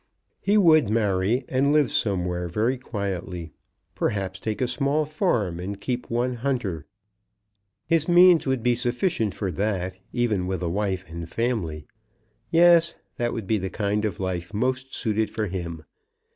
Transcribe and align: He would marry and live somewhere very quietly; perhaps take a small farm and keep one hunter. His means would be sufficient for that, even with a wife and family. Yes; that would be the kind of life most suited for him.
He 0.39 0.57
would 0.57 0.89
marry 0.89 1.45
and 1.47 1.71
live 1.71 1.91
somewhere 1.91 2.47
very 2.47 2.75
quietly; 2.75 3.53
perhaps 3.93 4.39
take 4.39 4.59
a 4.59 4.67
small 4.67 5.05
farm 5.05 5.59
and 5.59 5.79
keep 5.79 6.09
one 6.09 6.37
hunter. 6.37 6.87
His 7.85 8.07
means 8.07 8.47
would 8.47 8.63
be 8.63 8.73
sufficient 8.73 9.35
for 9.35 9.51
that, 9.51 9.99
even 10.11 10.47
with 10.47 10.63
a 10.63 10.69
wife 10.69 11.07
and 11.07 11.29
family. 11.29 11.85
Yes; 12.49 12.95
that 13.17 13.31
would 13.31 13.45
be 13.45 13.59
the 13.59 13.69
kind 13.69 14.03
of 14.03 14.19
life 14.19 14.55
most 14.55 14.95
suited 14.95 15.29
for 15.29 15.45
him. 15.45 15.83